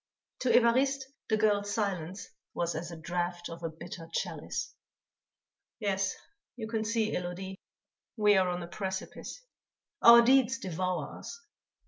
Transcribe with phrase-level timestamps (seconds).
[0.39, 4.73] To Évariste the girl's silence was as a draught of a bitter chalice.
[5.79, 6.15] "Yes,
[6.55, 7.59] you can see, Élodie,
[8.17, 9.43] we are on a precipice;
[10.01, 11.39] our deeds devour us.